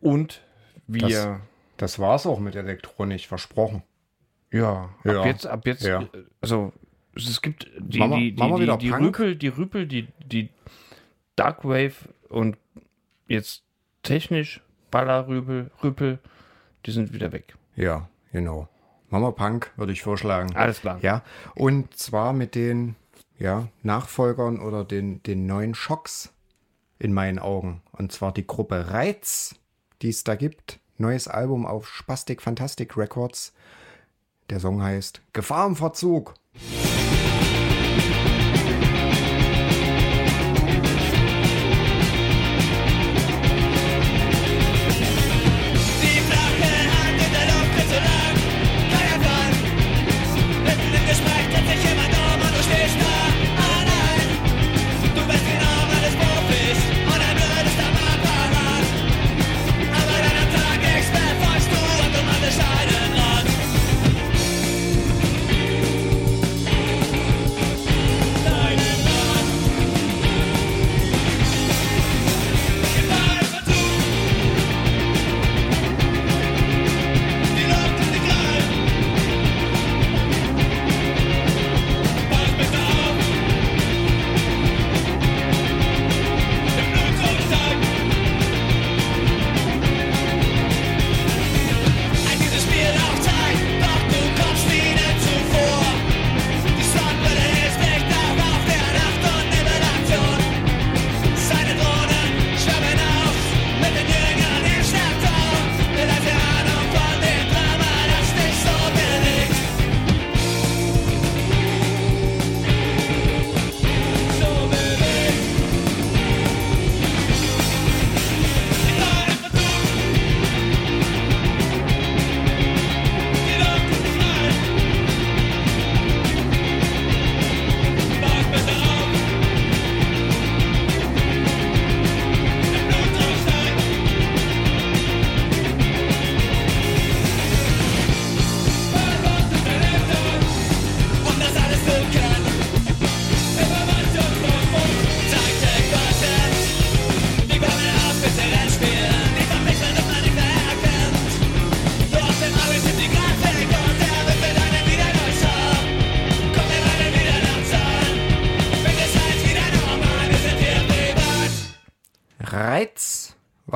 Und 0.01 0.43
wir, 0.87 1.41
Das 1.77 1.99
war's 1.99 2.27
auch 2.27 2.41
mit 2.41 2.57
Elektronik, 2.57 3.27
versprochen. 3.27 3.83
ja, 4.53 4.91
Ja. 5.05 5.21
ab 5.21 5.27
jetzt, 5.27 5.47
ab 5.47 5.66
jetzt, 5.66 5.85
Ja. 5.85 6.09
also 6.41 6.73
es 7.14 7.41
gibt 7.43 7.71
die, 7.79 7.99
wir- 8.01 8.09
die, 8.16 8.33
die, 8.35 8.66
die, 8.66 8.79
die? 8.79 8.91
Rüpel, 8.91 9.37
die 9.37 9.49
Rüpel, 9.49 9.87
die, 9.87 10.09
die 10.25 10.49
Darkwave 11.37 11.95
und 12.29 12.57
jetzt 13.29 13.62
technisch 14.03 14.61
Ballerrüpel, 14.91 15.70
Rüpel, 15.82 16.18
die 16.86 16.91
sind 16.91 17.12
wieder 17.12 17.32
weg. 17.32 17.57
Ja, 17.76 18.09
genau. 18.32 18.68
Mama 19.09 19.32
Punk 19.32 19.72
würde 19.76 19.93
ich 19.93 20.03
vorschlagen. 20.03 20.55
Alles 20.55 20.80
klar. 20.80 20.99
Ja, 21.03 21.22
und 21.55 21.97
zwar 21.97 22.32
mit 22.32 22.55
den 22.55 22.95
ja, 23.38 23.68
Nachfolgern 23.82 24.61
oder 24.61 24.84
den, 24.84 25.22
den 25.22 25.47
neuen 25.47 25.74
Schocks 25.74 26.32
in 26.99 27.12
meinen 27.12 27.38
Augen. 27.38 27.82
Und 27.93 28.12
zwar 28.12 28.32
die 28.32 28.47
Gruppe 28.47 28.91
Reiz, 28.91 29.57
die 30.03 30.11
es 30.11 30.22
da 30.24 30.36
gibt. 30.36 30.78
Neues 30.99 31.26
Album 31.26 31.66
auf 31.66 31.88
Spastic 31.88 32.43
Fantastic 32.43 32.97
Records. 32.97 33.53
Der 34.51 34.61
Song 34.61 34.82
heißt 34.82 35.22
Gefahr 35.32 35.66
im 35.66 35.76
Verzug. 35.76 36.34
Die 36.55 38.30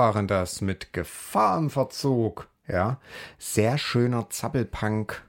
Waren 0.04 0.28
das 0.28 0.60
mit 0.60 0.92
Gefahr 0.92 1.56
im 1.56 1.70
Verzug. 1.70 2.46
Ja, 2.68 3.00
sehr 3.38 3.78
schöner 3.78 4.28
Zappelpunk, 4.28 5.22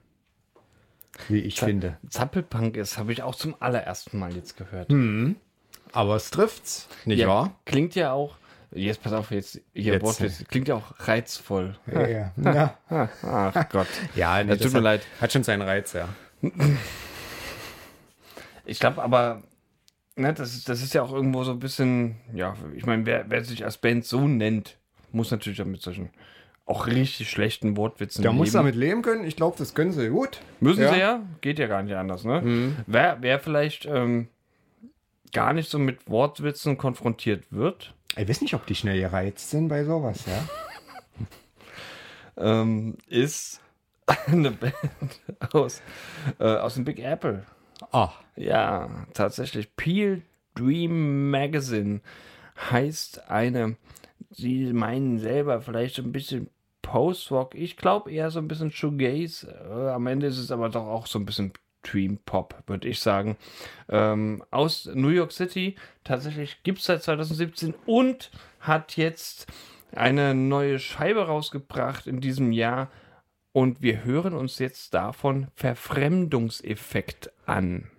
wie 1.29 1.39
ich 1.39 1.61
finde. 1.61 1.97
Zappelpunk 2.09 2.75
ist, 2.75 2.97
habe 2.97 3.13
ich 3.13 3.23
auch 3.23 3.35
zum 3.35 3.55
allerersten 3.61 4.19
Mal 4.19 4.35
jetzt 4.35 4.57
gehört. 4.57 4.93
Aber 5.93 6.15
es 6.17 6.29
trifft's, 6.29 6.89
nicht 7.05 7.19
ja, 7.19 7.27
wahr? 7.29 7.55
Klingt 7.63 7.95
ja 7.95 8.11
auch, 8.11 8.35
jetzt 8.71 9.01
pass 9.01 9.13
auf, 9.13 9.31
jetzt 9.31 9.61
hier 9.73 9.93
Jetzt, 9.93 10.03
Wortwitz, 10.03 10.43
klingt 10.49 10.67
ja 10.67 10.75
auch 10.75 10.93
reizvoll. 11.07 11.77
Ja, 11.89 12.07
ja. 12.09 12.33
ja. 12.89 13.09
Ach 13.23 13.69
Gott. 13.69 13.87
ja 14.13 14.43
nee, 14.43 14.49
Das 14.49 14.59
tut 14.59 14.73
mir 14.73 14.79
hat, 14.79 14.83
leid. 14.83 15.01
Hat 15.21 15.31
schon 15.31 15.43
seinen 15.43 15.61
Reiz, 15.61 15.93
ja. 15.93 16.09
Ich 18.65 18.81
glaube 18.81 19.01
aber, 19.01 19.41
ne, 20.15 20.33
das, 20.33 20.53
ist, 20.55 20.69
das 20.69 20.81
ist 20.83 20.93
ja 20.93 21.01
auch 21.03 21.11
irgendwo 21.13 21.43
so 21.43 21.51
ein 21.51 21.59
bisschen, 21.59 22.15
ja, 22.33 22.55
ich 22.75 22.85
meine, 22.85 23.05
wer, 23.05 23.25
wer 23.29 23.43
sich 23.43 23.63
als 23.65 23.77
Band 23.77 24.05
so 24.05 24.27
nennt, 24.27 24.77
muss 25.11 25.31
natürlich 25.31 25.57
damit 25.59 25.81
solchen 25.81 26.09
auch 26.67 26.87
richtig 26.87 27.29
schlechten 27.29 27.77
Wortwitzen 27.77 28.23
Der 28.23 28.31
muss 28.31 28.47
leben. 28.47 28.53
damit 28.57 28.75
leben 28.75 29.01
können. 29.03 29.23
Ich 29.23 29.35
glaube, 29.35 29.55
das 29.57 29.75
können 29.75 29.91
sie 29.91 30.09
gut. 30.09 30.41
Müssen 30.59 30.81
Ja. 30.81 30.89
Mhm. 30.89 30.93
sie 30.95 30.99
ja, 30.99 31.21
geht 31.41 31.59
ja 31.59 31.67
gar 31.67 31.83
nicht 31.83 31.95
anders, 31.95 32.23
ne? 32.23 32.73
Wer, 32.87 33.17
wer 33.21 33.39
vielleicht 33.39 33.85
ähm, 33.85 34.29
gar 35.31 35.53
nicht 35.53 35.69
so 35.69 35.77
mit 35.77 36.09
Wortwitzen 36.09 36.77
konfrontiert 36.79 37.43
wird, 37.51 37.93
Ich 38.17 38.27
weiß 38.27 38.41
nicht, 38.41 38.55
ob 38.55 38.65
die 38.65 38.73
schnell 38.73 38.99
gereizt 38.99 39.51
sind 39.51 39.67
bei 39.67 39.83
sowas, 39.83 40.23
ja. 40.25 40.47
ähm, 42.61 42.97
ist 43.07 43.61
eine 44.27 44.49
Band 44.51 44.73
aus, 45.51 45.81
äh, 46.39 46.45
aus 46.45 46.73
dem 46.75 46.85
Big 46.85 46.99
Apple. 46.99 47.43
Ah, 47.91 48.11
Ja, 48.35 49.05
tatsächlich. 49.13 49.75
Peel 49.75 50.21
Dream 50.55 51.29
Magazine 51.29 52.01
heißt 52.71 53.29
eine, 53.29 53.75
sie 54.31 54.71
meinen 54.73 55.19
selber 55.19 55.61
vielleicht 55.61 55.99
ein 55.99 56.11
bisschen 56.11 56.49
Post-Rock. 56.81 57.55
Ich 57.55 57.77
glaube 57.77 58.11
eher 58.11 58.31
so 58.31 58.39
ein 58.39 58.47
bisschen 58.47 58.71
Shoegaze. 58.71 59.51
Äh, 59.69 59.89
am 59.91 60.07
Ende 60.07 60.27
ist 60.27 60.37
es 60.37 60.51
aber 60.51 60.69
doch 60.69 60.85
auch 60.85 61.07
so 61.07 61.19
ein 61.19 61.25
bisschen 61.25 61.51
Dream 61.83 62.19
Pop, 62.25 62.63
würde 62.67 62.87
ich 62.87 62.99
sagen. 62.99 63.37
Ähm, 63.89 64.43
aus 64.51 64.89
New 64.93 65.09
York 65.09 65.31
City. 65.31 65.75
Tatsächlich 66.03 66.63
gibt 66.63 66.79
es 66.79 66.85
seit 66.85 67.03
2017 67.03 67.73
und 67.85 68.31
hat 68.59 68.97
jetzt 68.97 69.47
eine 69.93 70.33
neue 70.33 70.79
Scheibe 70.79 71.27
rausgebracht 71.27 72.07
in 72.07 72.21
diesem 72.21 72.51
Jahr. 72.51 72.89
Und 73.55 73.81
wir 73.81 74.03
hören 74.03 74.33
uns 74.33 74.59
jetzt 74.59 74.93
davon 74.93 75.47
Verfremdungseffekt 75.55 77.31
an. 77.45 77.89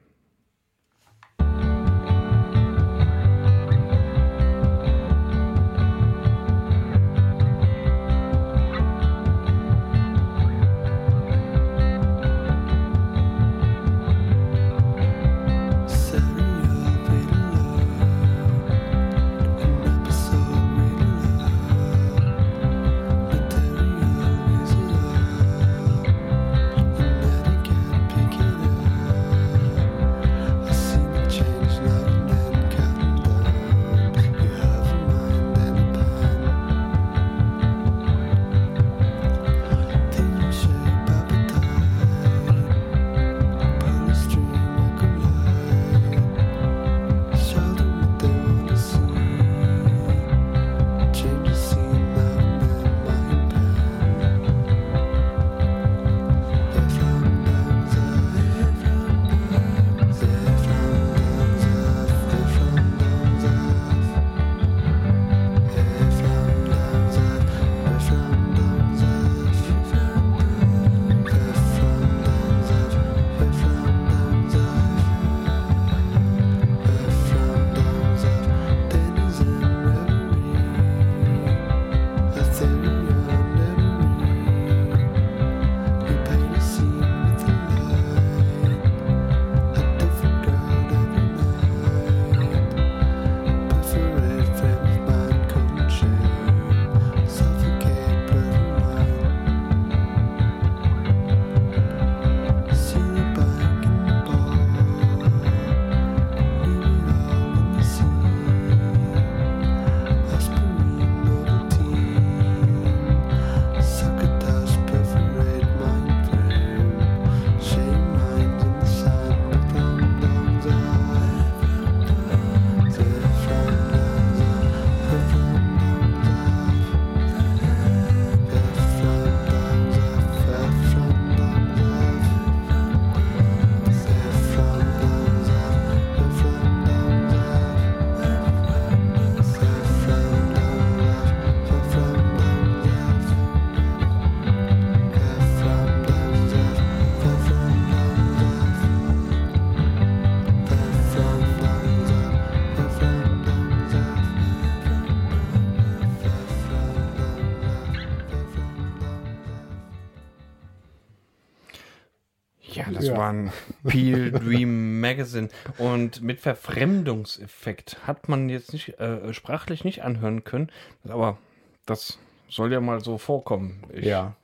Waren 163.16 163.52
Peel 163.86 164.30
Dream 164.32 165.00
Magazine. 165.00 165.48
Und 165.78 166.22
mit 166.22 166.40
Verfremdungseffekt 166.40 168.06
hat 168.06 168.28
man 168.28 168.48
jetzt 168.48 168.72
nicht 168.72 168.98
äh, 169.00 169.32
sprachlich 169.32 169.84
nicht 169.84 170.02
anhören 170.02 170.44
können, 170.44 170.70
aber 171.08 171.38
das 171.86 172.18
soll 172.48 172.72
ja 172.72 172.80
mal 172.80 173.00
so 173.02 173.18
vorkommen. 173.18 173.82
Ich, 173.92 174.04
Ja. 174.04 174.36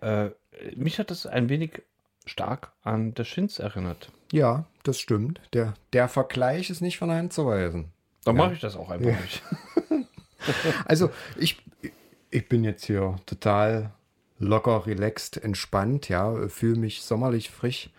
Äh, 0.00 0.30
mich 0.76 0.98
hat 0.98 1.10
es 1.10 1.26
ein 1.26 1.48
wenig 1.48 1.82
stark 2.26 2.72
an 2.82 3.14
The 3.16 3.24
Shins 3.24 3.58
erinnert. 3.58 4.10
Ja, 4.32 4.64
das 4.82 4.98
stimmt. 5.00 5.40
Der, 5.52 5.74
der 5.92 6.08
Vergleich 6.08 6.70
ist 6.70 6.80
nicht 6.80 6.98
von 6.98 7.10
Hand 7.10 7.32
zu 7.32 7.46
weisen. 7.46 7.92
Da 8.24 8.32
mache 8.32 8.52
ich 8.52 8.60
das 8.60 8.76
auch 8.76 8.90
einfach 8.90 9.20
nicht. 9.20 9.42
Also 10.84 11.10
ich, 11.36 11.60
ich 12.30 12.48
bin 12.48 12.62
jetzt 12.62 12.84
hier 12.84 13.16
total 13.26 13.90
locker, 14.38 14.86
relaxed, 14.86 15.36
entspannt, 15.36 16.08
ja, 16.08 16.48
fühle 16.48 16.78
mich 16.78 17.02
sommerlich 17.02 17.50
frisch. 17.50 17.90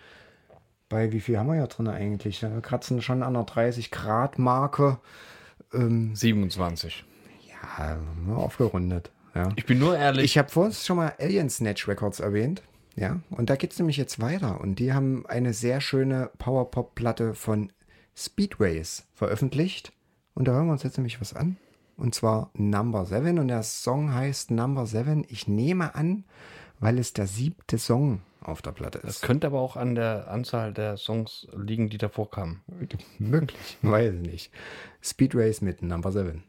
Bei 0.88 1.12
wie 1.12 1.20
viel 1.20 1.38
haben 1.38 1.48
wir 1.48 1.56
ja 1.56 1.68
drin 1.68 1.88
eigentlich? 1.88 2.42
Wir 2.42 2.62
kratzen 2.62 3.02
schon 3.02 3.22
an 3.24 3.36
der 3.36 3.44
30 3.44 3.92
Grad 3.92 4.40
Marke. 4.40 5.00
27. 5.72 7.06
Ja, 7.48 7.98
nur 8.26 8.38
aufgerundet. 8.38 9.12
Ja. 9.36 9.50
Ich 9.56 9.68
bin 9.68 9.78
nur 9.78 9.96
ehrlich. 9.96 10.26
Ich 10.26 10.38
habe 10.40 10.50
vorhin 10.50 10.74
schon 10.74 10.98
mal 10.98 11.14
Alien 11.20 11.50
Snatch 11.50 11.88
Records 11.88 12.20
erwähnt. 12.20 12.64
Ja, 12.96 13.20
und 13.30 13.50
da 13.50 13.56
geht 13.56 13.72
es 13.72 13.80
nämlich 13.80 13.98
jetzt 13.98 14.20
weiter. 14.20 14.60
Und 14.60 14.80
die 14.80 14.94
haben 14.94 15.26
eine 15.28 15.54
sehr 15.54 15.80
schöne 15.80 16.32
Powerpop-Platte 16.40 17.36
von 17.36 17.72
Speedways 18.16 19.06
veröffentlicht. 19.14 19.94
Und 20.34 20.48
da 20.48 20.54
hören 20.54 20.66
wir 20.66 20.74
uns 20.74 20.84
jetzt 20.84 20.98
nämlich 20.98 21.22
was 21.22 21.36
an. 21.36 21.58
Und 22.00 22.16
zwar 22.16 22.50
Number 22.54 23.06
Seven. 23.06 23.40
Und 23.40 23.50
der 23.50 23.64
Song 23.64 24.14
heißt 24.14 24.52
Number 24.52 24.86
Seven. 24.86 25.26
Ich 25.28 25.48
nehme 25.48 25.96
an, 25.96 26.24
weil 26.80 26.98
es 26.98 27.12
der 27.14 27.28
siebte 27.28 27.78
Song 27.78 28.22
auf 28.42 28.62
der 28.62 28.72
Platte 28.72 29.00
das 29.00 29.18
ist. 29.18 29.22
könnte 29.22 29.48
aber 29.48 29.60
auch 29.60 29.76
an 29.76 29.96
der 29.96 30.30
Anzahl 30.30 30.74
der 30.74 30.96
Songs 30.96 31.48
liegen, 31.56 31.90
die 31.90 31.98
davor 31.98 32.32
kamen. 32.32 32.62
Möglich, 33.20 33.78
weiß 33.82 34.14
ich 34.14 34.22
nicht. 34.22 34.52
Speedways 35.02 35.60
mit 35.62 35.82
Number 35.82 36.12
Seven. 36.12 36.44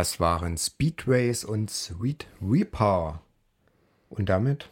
Das 0.00 0.18
waren 0.18 0.56
Speedways 0.56 1.44
und 1.44 1.68
Sweet 1.68 2.26
Reaper. 2.40 3.20
Und 4.08 4.30
damit 4.30 4.70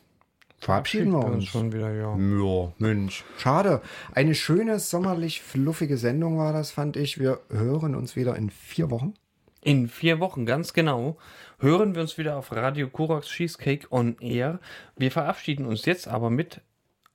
verabschieden 0.56 1.12
wir 1.12 1.22
uns. 1.22 1.44
schon 1.44 1.70
wieder, 1.70 1.92
ja. 1.92 2.16
Ja, 2.16 2.72
Mensch. 2.78 3.24
Schade. 3.36 3.82
Eine 4.10 4.34
schöne, 4.34 4.78
sommerlich 4.78 5.42
fluffige 5.42 5.98
Sendung 5.98 6.38
war 6.38 6.54
das, 6.54 6.70
fand 6.70 6.96
ich. 6.96 7.18
Wir 7.18 7.40
hören 7.50 7.94
uns 7.94 8.16
wieder 8.16 8.36
in 8.36 8.48
vier 8.48 8.90
Wochen. 8.90 9.12
In 9.60 9.88
vier 9.88 10.18
Wochen, 10.18 10.46
ganz 10.46 10.72
genau, 10.72 11.18
hören 11.58 11.94
wir 11.94 12.00
uns 12.00 12.16
wieder 12.16 12.38
auf 12.38 12.50
Radio 12.52 12.88
Korax 12.88 13.28
Cheesecake 13.28 13.86
on 13.90 14.16
Air. 14.20 14.60
Wir 14.96 15.10
verabschieden 15.10 15.66
uns 15.66 15.84
jetzt 15.84 16.08
aber 16.08 16.30
mit 16.30 16.62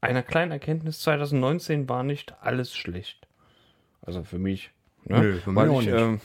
einer 0.02 0.22
kleinen 0.22 0.52
Erkenntnis. 0.52 1.00
2019 1.00 1.90
war 1.90 2.04
nicht 2.04 2.36
alles 2.42 2.76
schlecht. 2.76 3.28
Also 4.04 4.24
für 4.24 4.38
mich. 4.38 4.70
Ne? 5.06 5.20
Nö, 5.20 5.40
für 5.40 5.52
mich 5.52 5.64
auch 5.64 5.82
ich, 5.82 5.88
nicht. 5.88 6.00
Ähm, 6.00 6.22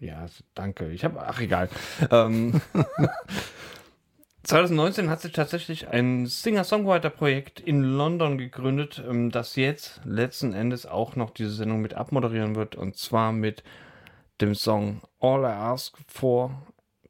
ja, 0.00 0.26
danke. 0.54 0.90
Ich 0.90 1.04
habe, 1.04 1.20
ach 1.20 1.40
egal. 1.40 1.68
ähm, 2.10 2.60
2019 4.44 5.10
hat 5.10 5.20
sich 5.20 5.32
tatsächlich 5.32 5.88
ein 5.88 6.26
Singer-Songwriter-Projekt 6.26 7.60
in 7.60 7.82
London 7.82 8.38
gegründet, 8.38 9.02
ähm, 9.06 9.30
das 9.30 9.56
jetzt 9.56 10.00
letzten 10.04 10.54
Endes 10.54 10.86
auch 10.86 11.16
noch 11.16 11.30
diese 11.30 11.50
Sendung 11.50 11.80
mit 11.80 11.94
abmoderieren 11.94 12.54
wird. 12.54 12.74
Und 12.74 12.96
zwar 12.96 13.32
mit 13.32 13.62
dem 14.40 14.54
Song 14.54 15.02
All 15.20 15.42
I 15.42 15.52
Ask 15.52 15.96
For, 16.06 16.62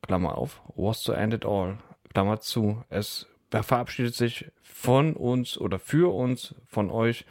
Klammer 0.02 0.36
auf, 0.36 0.62
was 0.74 1.02
to 1.02 1.12
end 1.12 1.34
it 1.34 1.44
all, 1.44 1.78
Klammer 2.12 2.40
zu. 2.40 2.82
Es 2.88 3.26
verabschiedet 3.50 4.14
sich 4.14 4.50
von 4.62 5.14
uns 5.14 5.58
oder 5.58 5.78
für 5.78 6.14
uns, 6.14 6.54
von 6.66 6.90
euch, 6.90 7.24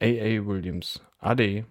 A.A. 0.00 0.46
Williams. 0.46 1.02
Ade. 1.18 1.66